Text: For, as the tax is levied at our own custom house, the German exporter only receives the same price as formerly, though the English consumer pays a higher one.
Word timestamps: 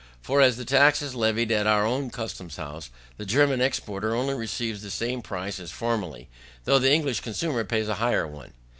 For, 0.19 0.41
as 0.41 0.57
the 0.57 0.65
tax 0.65 1.03
is 1.03 1.13
levied 1.13 1.51
at 1.51 1.67
our 1.67 1.85
own 1.85 2.09
custom 2.09 2.49
house, 2.49 2.89
the 3.17 3.23
German 3.23 3.61
exporter 3.61 4.15
only 4.15 4.33
receives 4.33 4.81
the 4.81 4.89
same 4.89 5.21
price 5.21 5.59
as 5.59 5.69
formerly, 5.69 6.27
though 6.63 6.79
the 6.79 6.91
English 6.91 7.19
consumer 7.19 7.63
pays 7.63 7.87
a 7.87 7.93
higher 8.01 8.25
one. 8.25 8.51